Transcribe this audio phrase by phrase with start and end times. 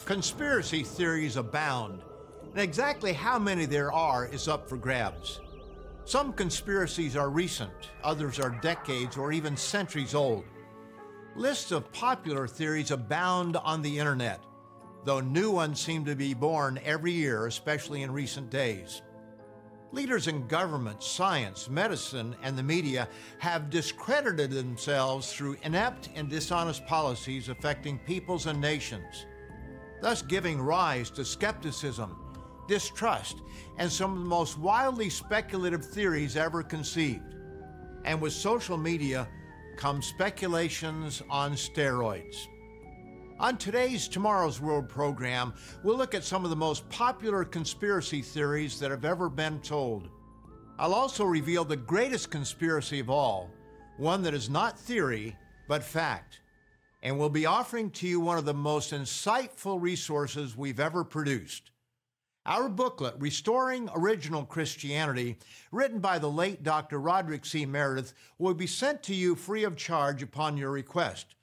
[0.00, 2.02] Conspiracy theories abound,
[2.50, 5.40] and exactly how many there are is up for grabs.
[6.04, 10.44] Some conspiracies are recent, others are decades or even centuries old.
[11.36, 14.40] Lists of popular theories abound on the internet,
[15.04, 19.02] though new ones seem to be born every year, especially in recent days.
[19.92, 26.84] Leaders in government, science, medicine, and the media have discredited themselves through inept and dishonest
[26.86, 29.26] policies affecting peoples and nations
[30.02, 32.16] thus giving rise to skepticism,
[32.66, 33.38] distrust,
[33.78, 37.36] and some of the most wildly speculative theories ever conceived.
[38.04, 39.28] And with social media
[39.76, 42.36] come speculations on steroids.
[43.38, 48.80] On today's Tomorrow's World program, we'll look at some of the most popular conspiracy theories
[48.80, 50.08] that have ever been told.
[50.80, 53.50] I'll also reveal the greatest conspiracy of all,
[53.98, 55.36] one that is not theory,
[55.68, 56.41] but fact
[57.02, 61.70] and we'll be offering to you one of the most insightful resources we've ever produced.
[62.46, 65.38] Our booklet, Restoring Original Christianity,
[65.70, 66.98] written by the late Dr.
[67.00, 67.66] Roderick C.
[67.66, 71.34] Meredith, will be sent to you free of charge upon your request.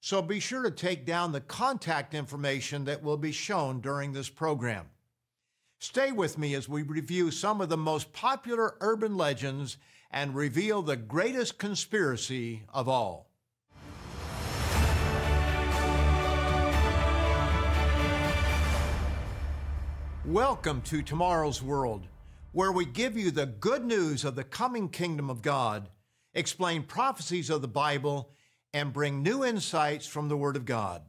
[0.00, 4.28] So be sure to take down the contact information that will be shown during this
[4.28, 4.86] program.
[5.80, 9.76] Stay with me as we review some of the most popular urban legends
[10.10, 13.27] and reveal the greatest conspiracy of all.
[20.28, 22.06] Welcome to Tomorrow's World,
[22.52, 25.88] where we give you the good news of the coming kingdom of God,
[26.34, 28.30] explain prophecies of the Bible,
[28.74, 31.00] and bring new insights from the Word of God.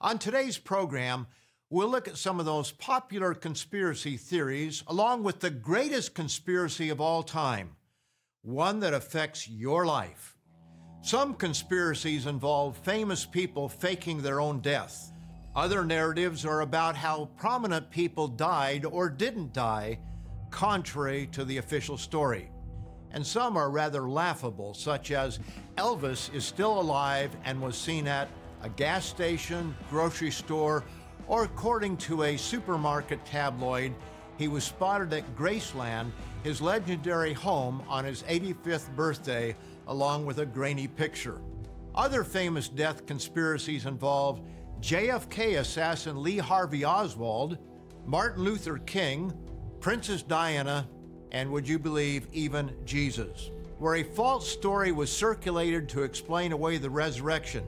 [0.00, 1.26] On today's program,
[1.70, 7.00] we'll look at some of those popular conspiracy theories, along with the greatest conspiracy of
[7.00, 7.74] all time,
[8.42, 10.36] one that affects your life.
[11.02, 15.10] Some conspiracies involve famous people faking their own death.
[15.54, 19.98] Other narratives are about how prominent people died or didn't die,
[20.50, 22.50] contrary to the official story.
[23.10, 25.40] And some are rather laughable, such as
[25.76, 28.28] Elvis is still alive and was seen at
[28.62, 30.84] a gas station, grocery store,
[31.26, 33.92] or according to a supermarket tabloid,
[34.36, 36.12] he was spotted at Graceland,
[36.44, 39.56] his legendary home, on his 85th birthday,
[39.88, 41.40] along with a grainy picture.
[41.94, 44.40] Other famous death conspiracies involve
[44.80, 47.58] JFK assassin Lee Harvey Oswald,
[48.06, 49.32] Martin Luther King,
[49.78, 50.88] Princess Diana,
[51.32, 56.78] and would you believe, even Jesus, where a false story was circulated to explain away
[56.78, 57.66] the resurrection.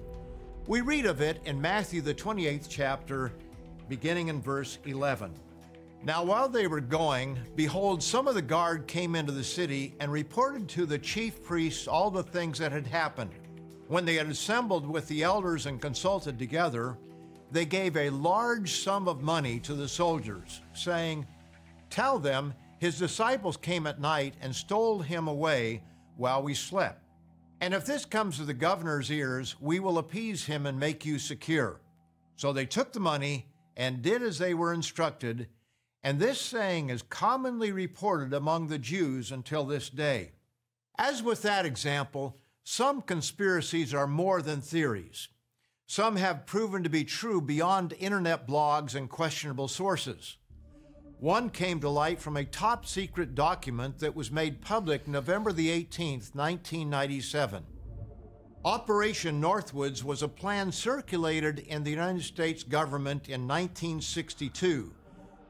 [0.67, 3.33] We read of it in Matthew, the 28th chapter,
[3.89, 5.35] beginning in verse 11.
[6.05, 10.11] Now, while they were going, behold, some of the guard came into the city and
[10.11, 13.33] reported to the chief priests all the things that had happened.
[13.93, 16.97] When they had assembled with the elders and consulted together,
[17.51, 21.27] they gave a large sum of money to the soldiers, saying,
[21.91, 25.83] Tell them his disciples came at night and stole him away
[26.17, 27.03] while we slept.
[27.61, 31.19] And if this comes to the governor's ears, we will appease him and make you
[31.19, 31.79] secure.
[32.37, 33.45] So they took the money
[33.77, 35.49] and did as they were instructed,
[36.03, 40.33] and this saying is commonly reported among the Jews until this day.
[40.97, 45.29] As with that example, some conspiracies are more than theories.
[45.87, 50.37] Some have proven to be true beyond internet blogs and questionable sources.
[51.19, 55.69] One came to light from a top secret document that was made public November the
[55.69, 57.65] 18th, 1997.
[58.65, 64.95] Operation Northwoods was a plan circulated in the United States government in 1962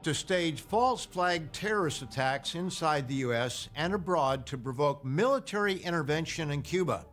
[0.02, 3.68] to stage false flag terrorist attacks inside the U.S.
[3.76, 7.06] and abroad to provoke military intervention in Cuba.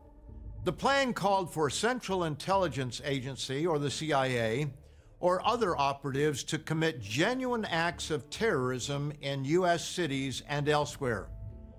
[0.63, 4.67] The plan called for Central Intelligence Agency, or the CIA,
[5.19, 9.85] or other operatives to commit genuine acts of terrorism in U.S.
[9.85, 11.27] cities and elsewhere.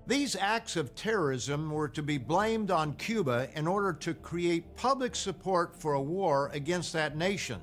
[0.07, 5.15] These acts of terrorism were to be blamed on Cuba in order to create public
[5.15, 7.61] support for a war against that nation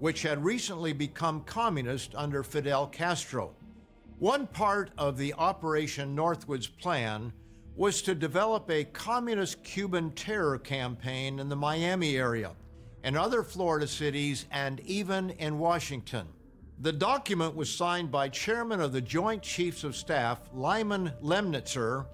[0.00, 3.54] which had recently become communist under Fidel Castro.
[4.18, 7.32] One part of the Operation Northwoods plan
[7.76, 12.52] was to develop a communist Cuban terror campaign in the Miami area,
[13.04, 16.26] in other Florida cities, and even in Washington.
[16.80, 22.06] The document was signed by Chairman of the Joint Chiefs of Staff, Lyman Lemnitzer,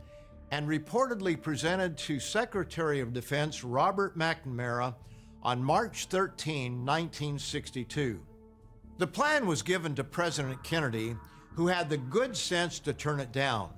[0.51, 4.95] and reportedly presented to Secretary of Defense Robert McNamara
[5.47, 8.21] on March 13, 1962.
[8.99, 11.15] The plan was given to President Kennedy,
[11.55, 13.71] who had the good sense to turn it down.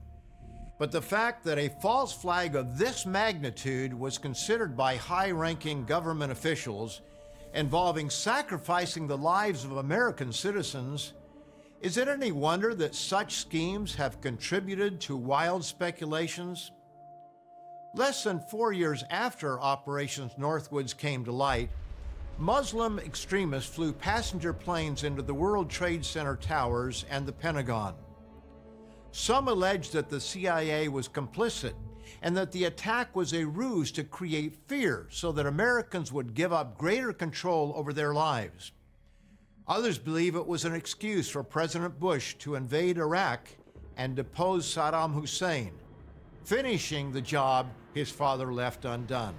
[0.79, 5.85] But the fact that a false flag of this magnitude was considered by high ranking
[5.85, 7.03] government officials
[7.53, 11.13] involving sacrificing the lives of American citizens,
[11.83, 16.71] is it any wonder that such schemes have contributed to wild speculations?
[17.95, 21.71] Less than four years after Operations Northwoods came to light,
[22.39, 27.95] Muslim extremists flew passenger planes into the World Trade Center towers and the Pentagon.
[29.11, 31.73] Some alleged that the CIA was complicit
[32.23, 36.53] and that the attack was a ruse to create fear so that Americans would give
[36.53, 38.73] up greater control over their lives.
[39.67, 43.49] Others believe it was an excuse for President Bush to invade Iraq
[43.97, 45.73] and depose Saddam Hussein,
[46.45, 49.35] finishing the job his father left undone.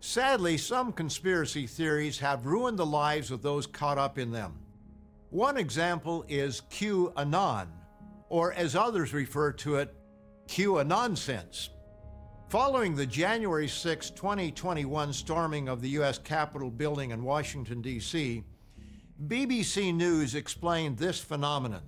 [0.00, 4.54] Sadly, some conspiracy theories have ruined the lives of those caught up in them.
[5.30, 7.66] One example is QAnon,
[8.28, 9.94] or as others refer to it,
[10.46, 11.68] QAnonsense.
[12.48, 16.16] Following the January 6, 2021 storming of the U.S.
[16.16, 18.42] Capitol building in Washington, D.C.,
[19.26, 21.82] BBC News explained this phenomenon.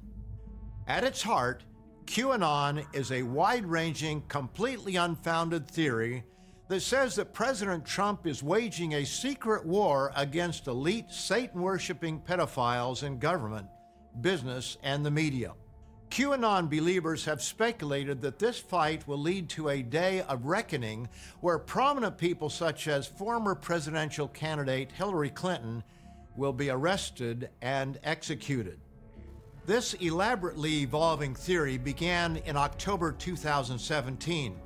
[0.86, 1.62] At its heart,
[2.10, 6.24] QAnon is a wide ranging, completely unfounded theory
[6.66, 13.04] that says that President Trump is waging a secret war against elite Satan worshiping pedophiles
[13.04, 13.68] in government,
[14.22, 15.52] business, and the media.
[16.10, 21.08] QAnon believers have speculated that this fight will lead to a day of reckoning
[21.40, 25.84] where prominent people such as former presidential candidate Hillary Clinton
[26.36, 28.80] will be arrested and executed.
[29.66, 34.58] This elaborately evolving theory began in October 2017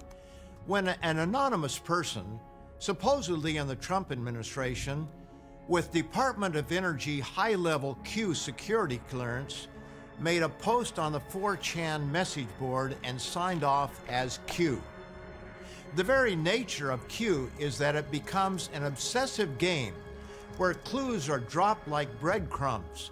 [0.67, 2.39] when an anonymous person,
[2.79, 5.09] supposedly in the Trump administration,
[5.67, 9.67] with Department of Energy high level Q security clearance,
[10.21, 14.81] made a post on the 4chan message board and signed off as Q.
[15.97, 19.95] The very nature of Q is that it becomes an obsessive game
[20.57, 23.11] where clues are dropped like breadcrumbs,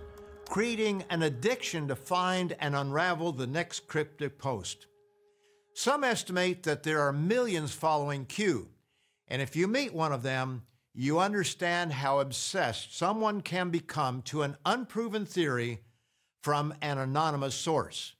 [0.52, 4.86] creating an addiction to find and unravel the next cryptic post.
[5.74, 8.68] Some estimate that there are millions following Q,
[9.28, 14.42] and if you meet one of them, you understand how obsessed someone can become to
[14.42, 15.80] an unproven theory
[16.42, 18.12] from an anonymous source.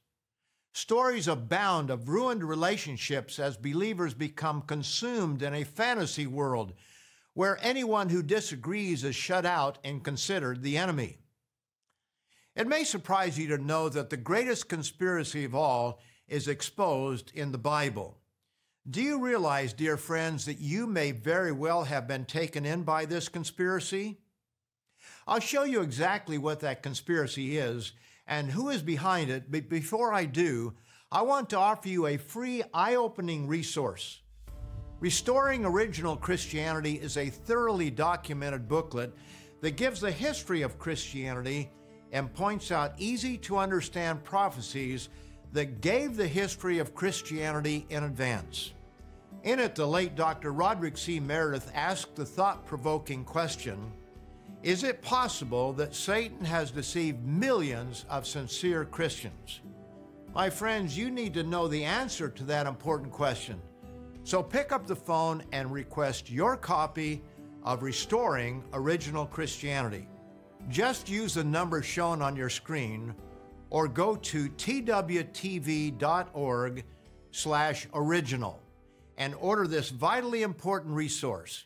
[0.73, 6.73] Stories abound of ruined relationships as believers become consumed in a fantasy world
[7.35, 11.19] where anyone who disagrees is shut out and considered the enemy.
[12.55, 17.51] It may surprise you to know that the greatest conspiracy of all is exposed in
[17.51, 18.19] the Bible.
[18.89, 23.07] Do you realize, dear friends, that you may very well have been taken in by
[23.07, 24.19] this conspiracy?
[25.27, 27.93] I'll show you exactly what that conspiracy is
[28.27, 30.75] and who is behind it, but before I do,
[31.11, 34.21] I want to offer you a free, eye opening resource.
[35.01, 39.15] Restoring Original Christianity is a thoroughly documented booklet
[39.61, 41.71] that gives the history of Christianity
[42.13, 45.09] and points out easy to understand prophecies
[45.53, 48.73] that gave the history of Christianity in advance.
[49.43, 50.53] In it, the late Dr.
[50.53, 51.19] Roderick C.
[51.19, 53.93] Meredith asked the thought provoking question
[54.63, 59.61] Is it possible that Satan has deceived millions of sincere Christians?
[60.35, 63.61] My friends, you need to know the answer to that important question.
[64.25, 67.23] So pick up the phone and request your copy
[67.65, 70.07] of Restoring Original Christianity.
[70.69, 73.15] Just use the number shown on your screen
[73.71, 74.85] or go to twtv.org
[77.31, 78.63] slash original
[79.17, 81.65] and order this vitally important resource.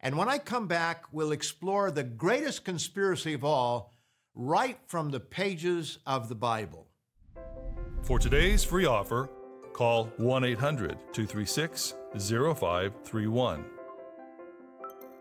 [0.00, 3.94] And when I come back, we'll explore the greatest conspiracy of all
[4.34, 6.86] right from the pages of the Bible.
[8.02, 9.28] For today's free offer,
[9.72, 13.64] call 1 800 236 0531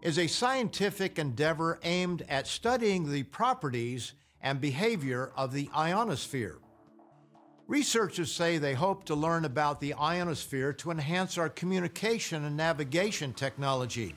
[0.01, 6.59] is a scientific endeavor aimed at studying the properties and behavior of the ionosphere.
[7.67, 13.33] Researchers say they hope to learn about the ionosphere to enhance our communication and navigation
[13.33, 14.15] technology.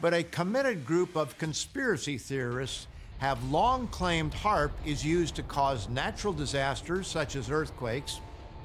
[0.00, 2.86] But a committed group of conspiracy theorists
[3.18, 8.20] have long claimed HAARP is used to cause natural disasters such as earthquakes,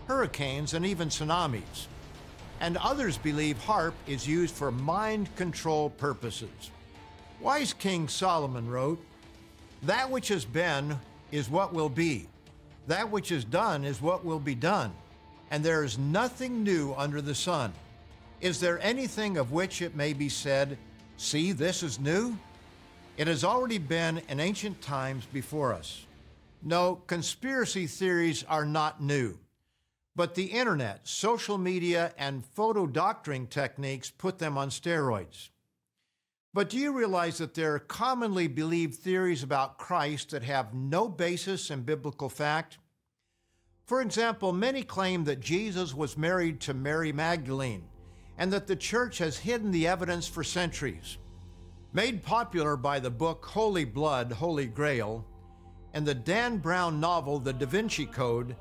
[0.08, 1.88] hurricanes, and even tsunamis.
[2.60, 6.72] And others believe HAARP is used for mind control purposes.
[7.42, 9.04] Wise King Solomon wrote,
[9.84, 11.00] That which has been
[11.32, 12.28] is what will be
[12.88, 14.92] that which is done is what will be done,
[15.52, 17.74] and there is nothing new under the sun.
[18.42, 20.78] Is there anything of which it may be said,
[21.16, 22.38] See, this is new?
[23.16, 26.06] It has already been in ancient times before us.
[26.64, 29.38] No, conspiracy theories are not new.
[30.16, 35.50] But the internet, social media, and photo doctoring techniques put them on steroids.
[36.54, 41.08] But do you realize that there are commonly believed theories about Christ that have no
[41.08, 42.78] basis in biblical fact?
[43.86, 47.84] For example, many claim that Jesus was married to Mary Magdalene
[48.38, 51.18] and that the church has hidden the evidence for centuries.
[51.96, 55.24] Made popular by the book Holy Blood, Holy Grail,
[55.94, 58.56] and the Dan Brown novel The Da Vinci Code,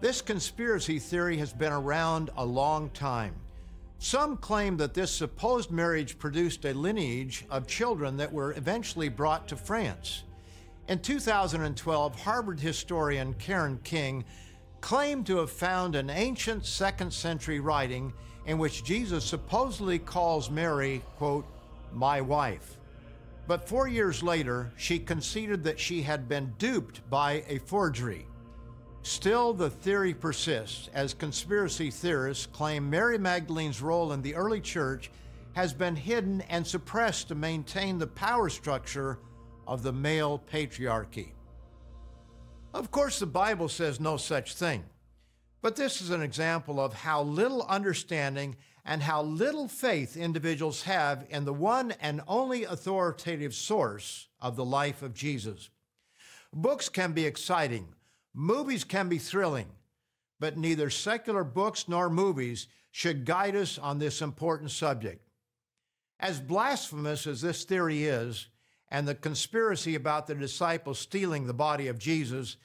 [0.00, 3.34] this conspiracy theory has been around a long time.
[3.98, 9.48] Some claim that this supposed marriage produced a lineage of children that were eventually brought
[9.48, 10.22] to France.
[10.88, 14.24] In 2012, Harvard historian Karen King
[14.80, 18.14] claimed to have found an ancient second century writing
[18.46, 21.44] in which Jesus supposedly calls Mary, quote,
[21.92, 22.77] my wife.
[23.48, 28.26] But four years later, she conceded that she had been duped by a forgery.
[29.02, 35.10] Still, the theory persists as conspiracy theorists claim Mary Magdalene's role in the early church
[35.54, 39.18] has been hidden and suppressed to maintain the power structure
[39.66, 41.32] of the male patriarchy.
[42.74, 44.84] Of course, the Bible says no such thing,
[45.62, 48.56] but this is an example of how little understanding
[48.88, 54.64] and how little faith individuals have in the one and only authoritative source of the
[54.64, 55.70] life of Jesus.
[56.52, 57.94] Books can be exciting
[58.40, 59.66] Movies can be thrilling,
[60.38, 65.28] but neither secular books nor movies should guide us on this important subject.
[66.20, 68.46] As blasphemous as this theory is,
[68.90, 72.56] and the conspiracy about the disciples stealing the body of Jesus,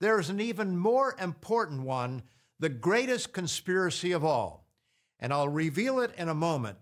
[0.00, 2.22] there is an even more important one,
[2.58, 4.61] the greatest conspiracy of all.
[5.22, 6.76] And I'll reveal it in a moment.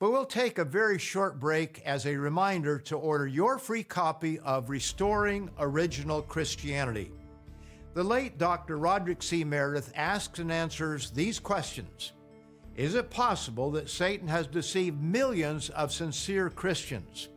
[0.00, 4.38] But we'll take a very short break as a reminder to order your free copy
[4.40, 7.12] of Restoring Original Christianity.
[7.94, 8.78] The late Dr.
[8.78, 9.44] Roderick C.
[9.44, 12.12] Meredith asks and answers these questions
[12.74, 17.28] Is it possible that Satan has deceived millions of sincere Christians?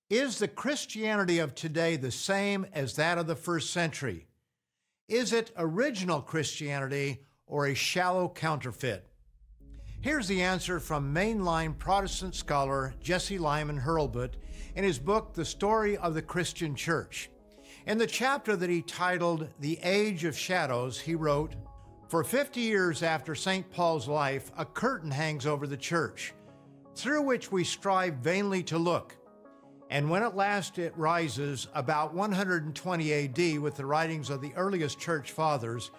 [0.08, 4.28] Is the Christianity of today the same as that of the first century?
[5.08, 9.06] Is it original Christianity or a shallow counterfeit?
[10.00, 14.32] Here's the answer from mainline Protestant scholar Jesse Lyman Hurlbut
[14.76, 17.28] in his book, The Story of the Christian Church.
[17.86, 21.54] In the chapter that he titled The Age of Shadows, he wrote,
[22.08, 23.70] For 50 years after St.
[23.70, 26.32] Paul's life, a curtain hangs over the church,
[26.94, 29.16] through which we strive vainly to look.
[29.90, 34.98] And when at last it rises, about 120 AD, with the writings of the earliest
[34.98, 35.90] church fathers,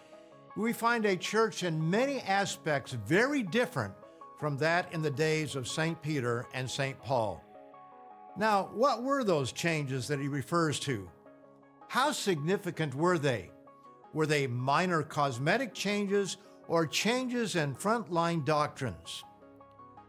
[0.57, 3.93] we find a church in many aspects very different
[4.39, 6.01] from that in the days of St.
[6.01, 6.99] Peter and St.
[7.01, 7.43] Paul.
[8.37, 11.09] Now, what were those changes that he refers to?
[11.87, 13.51] How significant were they?
[14.13, 16.37] Were they minor cosmetic changes
[16.67, 19.23] or changes in frontline doctrines?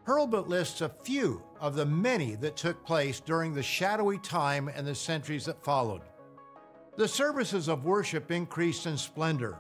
[0.07, 4.87] Hurlbut lists a few of the many that took place during the shadowy time and
[4.87, 6.03] the centuries that followed.
[6.97, 9.59] The services of worship increased in splendor,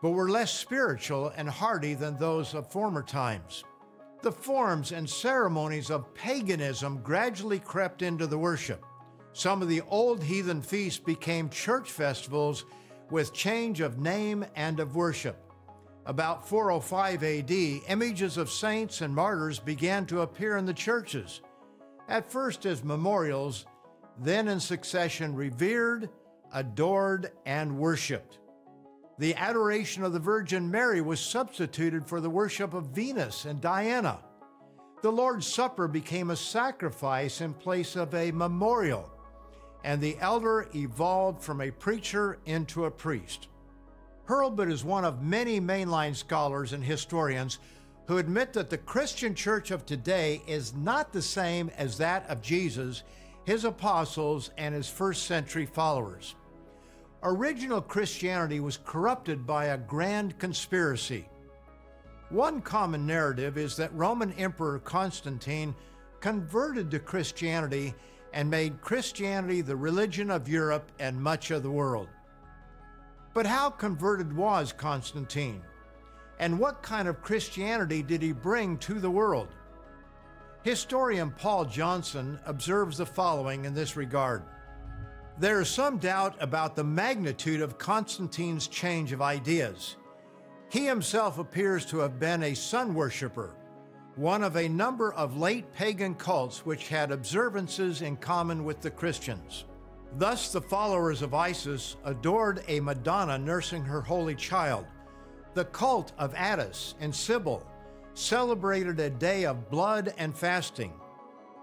[0.00, 3.64] but were less spiritual and hearty than those of former times.
[4.22, 8.84] The forms and ceremonies of paganism gradually crept into the worship.
[9.32, 12.64] Some of the old heathen feasts became church festivals
[13.10, 15.49] with change of name and of worship.
[16.10, 17.52] About 405 AD,
[17.86, 21.40] images of saints and martyrs began to appear in the churches,
[22.08, 23.64] at first as memorials,
[24.18, 26.08] then in succession revered,
[26.52, 28.40] adored, and worshiped.
[29.20, 34.18] The adoration of the Virgin Mary was substituted for the worship of Venus and Diana.
[35.02, 39.08] The Lord's Supper became a sacrifice in place of a memorial
[39.84, 43.46] and the elder evolved from a preacher into a priest.
[44.28, 47.58] Hurlbut is one of many mainline scholars and historians
[48.06, 52.42] who admit that the Christian church of today is not the same as that of
[52.42, 53.02] Jesus,
[53.44, 56.34] his apostles, and his first century followers.
[57.22, 61.28] Original Christianity was corrupted by a grand conspiracy.
[62.30, 65.74] One common narrative is that Roman Emperor Constantine
[66.20, 67.94] converted to Christianity
[68.32, 72.08] and made Christianity the religion of Europe and much of the world.
[73.32, 75.62] But how converted was Constantine?
[76.38, 79.48] And what kind of Christianity did he bring to the world?
[80.62, 84.42] Historian Paul Johnson observes the following in this regard.
[85.38, 89.96] There is some doubt about the magnitude of Constantine's change of ideas.
[90.70, 93.54] He himself appears to have been a sun worshiper
[94.16, 98.90] one of a number of late pagan cults which had observances in common with the
[98.90, 99.64] Christians.
[100.18, 104.86] Thus, the followers of Isis adored a Madonna nursing her holy child.
[105.54, 107.66] The cult of Attis and Cybele
[108.14, 110.92] celebrated a day of blood and fasting,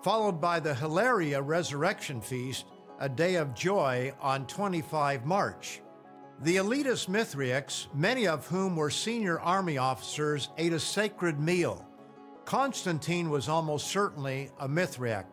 [0.01, 2.65] followed by the Hilaria Resurrection Feast,
[2.99, 5.81] a day of joy on 25 March.
[6.41, 11.87] The elitist Mithraics, many of whom were senior army officers, ate a sacred meal
[12.47, 15.25] Constantine was almost certainly a Mithraic,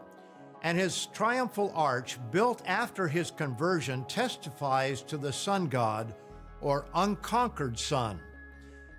[0.65, 6.15] and his triumphal arch, built after his conversion, testifies to the sun god
[6.63, 8.19] or unconquered sun.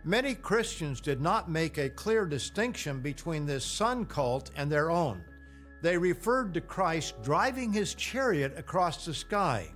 [0.03, 5.23] Many Christians did not make a clear distinction between this sun cult and their own.
[5.81, 9.67] They referred to Christ driving his chariot across the sky.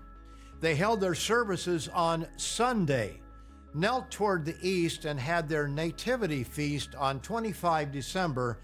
[0.59, 3.19] They held their services on Sunday,
[3.73, 8.59] knelt toward the east and had their nativity feast on 25 December,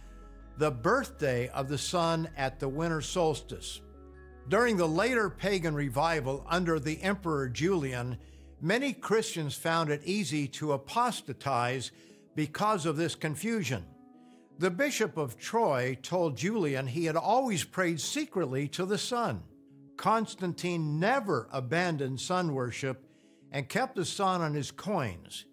[0.57, 3.81] the birthday of the sun at the winter solstice.
[4.47, 8.17] During the later pagan revival under the Emperor Julian,
[8.61, 11.91] many Christians found it easy to apostatize
[12.35, 13.85] because of this confusion.
[14.57, 19.43] The Bishop of Troy told Julian he had always prayed secretly to the sun.
[19.97, 23.03] Constantine never abandoned sun worship
[23.51, 25.45] and kept the sun on his coins.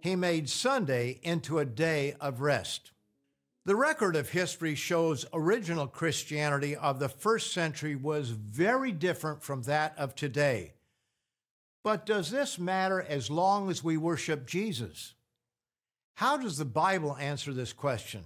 [0.00, 2.92] He made Sunday into a day of rest.
[3.66, 9.62] The record of history shows original Christianity of the first century was very different from
[9.62, 10.74] that of today.
[11.82, 15.14] But does this matter as long as we worship Jesus?
[16.16, 18.24] How does the Bible answer this question?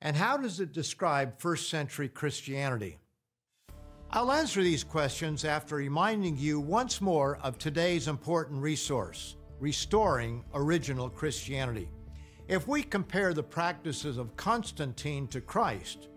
[0.00, 2.98] And how does it describe first century Christianity?
[4.10, 11.08] I'll answer these questions after reminding you once more of today's important resource Restoring Original
[11.08, 11.88] Christianity.
[12.52, 16.08] If we compare the practices of Constantine to Christ,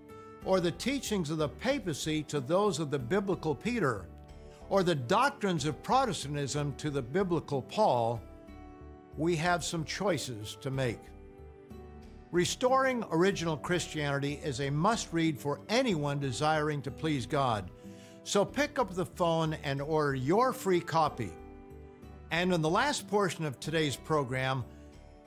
[0.43, 4.03] or the teachings of the papacy to those of the biblical Peter,
[4.67, 8.21] or the doctrines of Protestantism to the biblical Paul,
[9.15, 10.99] we have some choices to make.
[12.33, 17.71] Restoring Original Christianity is a must read for anyone desiring to please God.
[18.25, 21.31] So pick up the phone and order your free copy.
[22.29, 24.65] And in the last portion of today's program,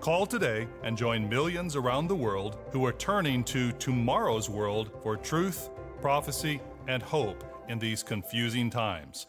[0.00, 5.14] Call today and join millions around the world who are turning to tomorrow's world for
[5.14, 5.68] truth,
[6.00, 6.58] prophecy,
[6.88, 9.26] and hope in these confusing times.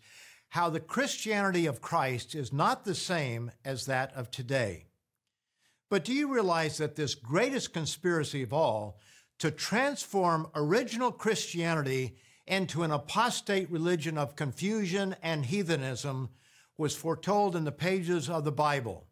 [0.49, 4.85] how the Christianity of Christ is not the same as that of today.
[5.89, 8.99] But do you realize that this greatest conspiracy of all,
[9.39, 16.29] to transform original Christianity into an apostate religion of confusion and heathenism,
[16.77, 19.07] was foretold in the pages of the Bible?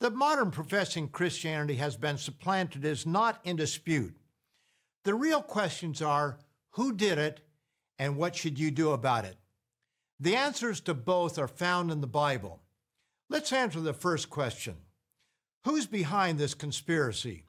[0.00, 4.16] The modern professing Christianity has been supplanted is not in dispute.
[5.06, 6.36] The real questions are
[6.72, 7.40] who did it
[7.96, 9.36] and what should you do about it?
[10.18, 12.60] The answers to both are found in the Bible.
[13.30, 14.76] Let's answer the first question
[15.64, 17.44] Who's behind this conspiracy?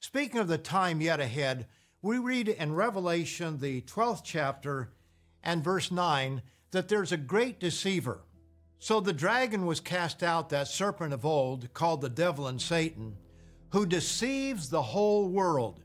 [0.00, 1.68] Speaking of the time yet ahead,
[2.02, 4.90] we read in Revelation, the 12th chapter
[5.44, 8.22] and verse 9, that there's a great deceiver
[8.82, 13.18] so the dragon was cast out, that serpent of old, called the devil and Satan,
[13.72, 15.82] who deceives the whole world.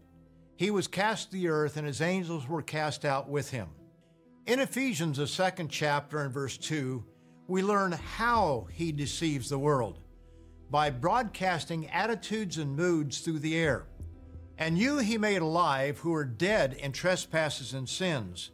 [0.55, 3.69] He was cast to the earth, and his angels were cast out with him.
[4.45, 7.03] In Ephesians, the second chapter and verse 2,
[7.47, 9.99] we learn how he deceives the world
[10.69, 13.85] by broadcasting attitudes and moods through the air.
[14.57, 18.51] And you he made alive who are dead in trespasses and sins,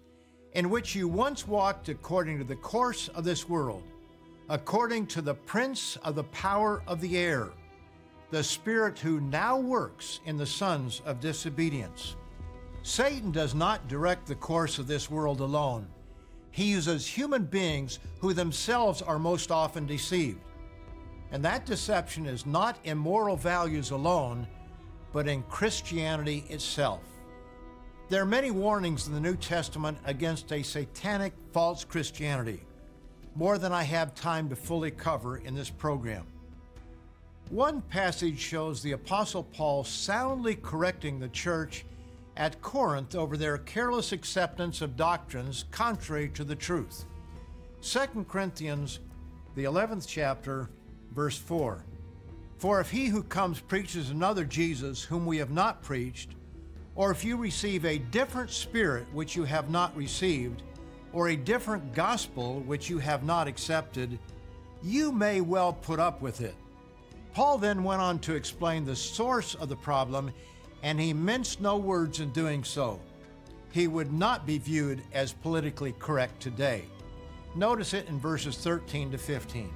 [0.53, 3.83] in which you once walked according to the course of this world
[4.51, 7.51] according to the prince of the power of the air,
[8.31, 12.15] the spirit who now works in the sons of disobedience.
[12.81, 15.87] Satan does not direct the course of this world alone.
[16.49, 20.39] He uses human beings who themselves are most often deceived.
[21.31, 24.47] And that deception is not in moral values alone,
[25.13, 27.03] but in Christianity itself.
[28.09, 32.61] There are many warnings in the New Testament against a satanic false Christianity
[33.35, 36.25] more than I have time to fully cover in this program.
[37.49, 41.85] One passage shows the Apostle Paul soundly correcting the church
[42.37, 47.05] at Corinth over their careless acceptance of doctrines contrary to the truth.
[47.81, 48.99] 2 Corinthians,
[49.55, 50.69] the 11th chapter,
[51.13, 51.83] verse 4.
[52.57, 56.35] For if he who comes preaches another Jesus whom we have not preached,
[56.95, 60.61] or if you receive a different spirit which you have not received,
[61.13, 64.17] or a different gospel which you have not accepted,
[64.83, 66.55] you may well put up with it.
[67.33, 70.31] Paul then went on to explain the source of the problem,
[70.83, 72.99] and he minced no words in doing so.
[73.71, 76.83] He would not be viewed as politically correct today.
[77.55, 79.71] Notice it in verses 13 to 15.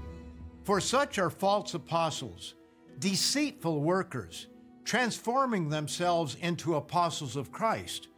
[0.63, 2.55] For such are false apostles,
[2.99, 4.47] deceitful workers,
[4.83, 8.09] transforming themselves into apostles of Christ.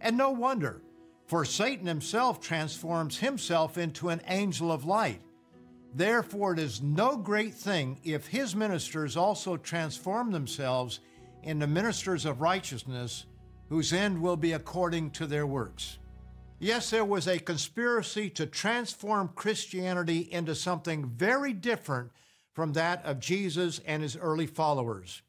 [0.00, 0.82] And no wonder
[1.26, 5.20] for Satan himself transforms himself into an angel of light.
[5.94, 11.00] Therefore, it is no great thing if his ministers also transform themselves
[11.42, 13.26] into ministers of righteousness,
[13.68, 15.98] whose end will be according to their works.
[16.58, 22.10] Yes, there was a conspiracy to transform Christianity into something very different
[22.52, 25.22] from that of Jesus and his early followers.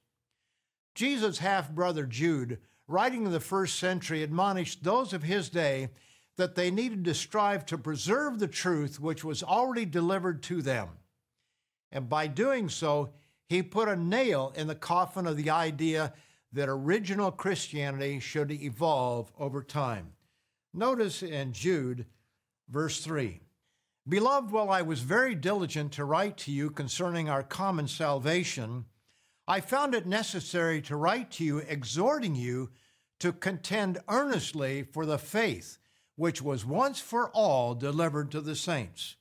[0.93, 2.57] Jesus' half brother Jude
[2.91, 5.89] writing in the first century, admonished those of his day
[6.37, 10.89] that they needed to strive to preserve the truth which was already delivered to them.
[11.91, 13.13] And by doing so,
[13.47, 16.13] he put a nail in the coffin of the idea
[16.53, 20.13] that original Christianity should evolve over time.
[20.73, 22.05] Notice in Jude,
[22.69, 23.41] verse 3
[24.07, 28.85] Beloved, while I was very diligent to write to you concerning our common salvation,
[29.47, 32.71] I found it necessary to write to you, exhorting you
[33.19, 35.77] to contend earnestly for the faith
[36.21, 39.15] which was once for all delivered to the saints.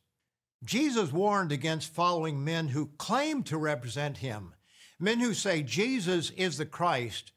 [0.62, 4.52] Jesus warned against following men who claim to represent him,
[4.98, 7.32] men who say Jesus is the Christ,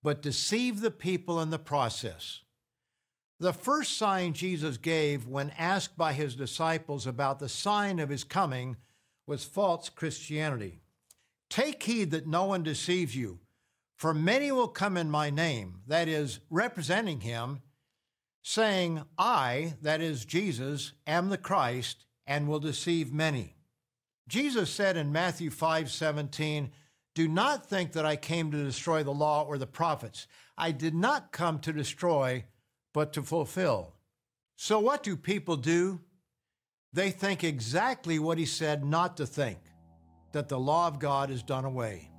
[0.00, 2.42] but deceive the people in the process.
[3.40, 8.22] The first sign Jesus gave when asked by his disciples about the sign of his
[8.22, 8.76] coming
[9.26, 10.82] was false Christianity.
[11.48, 13.40] Take heed that no one deceives you,
[13.96, 17.62] for many will come in my name, that is, representing him,
[18.42, 23.56] saying, I, that is Jesus, am the Christ, and will deceive many.
[24.28, 26.70] Jesus said in Matthew 5 17,
[27.14, 30.26] Do not think that I came to destroy the law or the prophets.
[30.56, 32.44] I did not come to destroy,
[32.92, 33.94] but to fulfill.
[34.56, 36.00] So, what do people do?
[36.92, 39.58] They think exactly what he said not to think
[40.32, 42.10] that the law of God is done away.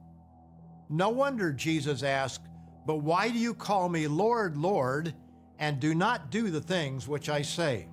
[0.90, 2.42] No wonder Jesus asked,
[2.86, 5.14] But why do you call me Lord, Lord,
[5.62, 7.88] and do not do the things which I say?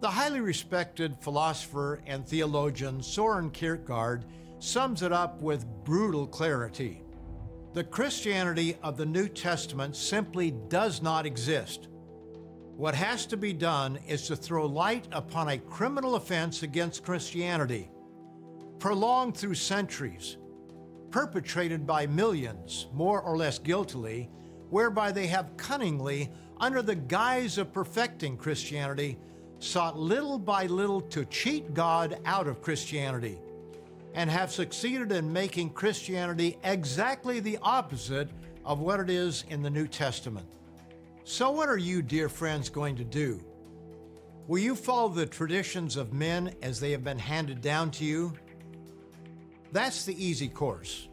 [0.00, 4.24] The highly respected philosopher and theologian Soren Kierkegaard
[4.60, 7.02] sums it up with brutal clarity.
[7.72, 11.88] The Christianity of the New Testament simply does not exist.
[12.76, 17.90] What has to be done is to throw light upon a criminal offense against Christianity,
[18.78, 20.36] prolonged through centuries,
[21.10, 24.30] perpetrated by millions, more or less guiltily,
[24.70, 26.30] whereby they have cunningly,
[26.62, 29.18] under the guise of perfecting Christianity,
[29.58, 33.36] sought little by little to cheat God out of Christianity,
[34.14, 38.30] and have succeeded in making Christianity exactly the opposite
[38.64, 40.46] of what it is in the New Testament.
[41.24, 43.44] So, what are you, dear friends, going to do?
[44.46, 48.34] Will you follow the traditions of men as they have been handed down to you?
[49.72, 51.08] That's the easy course.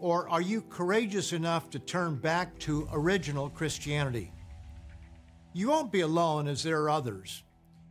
[0.00, 4.31] Or are you courageous enough to turn back to original Christianity?
[5.52, 7.42] You won't be alone as there are others.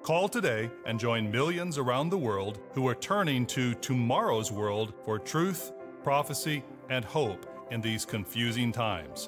[0.04, 5.18] Call today and join millions around the world who are turning to tomorrow's world for
[5.18, 5.72] truth
[6.08, 9.28] prophecy, and hope in these confusing times.